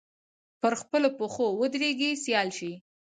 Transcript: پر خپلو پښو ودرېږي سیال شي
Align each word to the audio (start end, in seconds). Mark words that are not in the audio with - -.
پر 0.61 0.73
خپلو 0.81 1.09
پښو 1.19 1.47
ودرېږي 1.59 2.11
سیال 2.25 2.49
شي 2.57 2.71